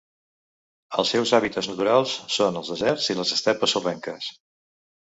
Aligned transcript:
Els 1.03 1.11
seus 1.15 1.33
hàbitats 1.39 1.69
naturals 1.73 2.17
són 2.37 2.59
els 2.63 2.73
deserts 2.75 3.13
i 3.17 3.21
les 3.21 3.39
estepes 3.39 3.79
sorrenques. 3.79 4.35